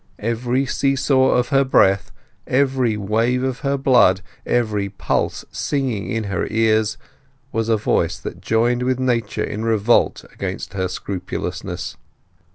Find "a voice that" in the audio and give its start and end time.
7.69-8.41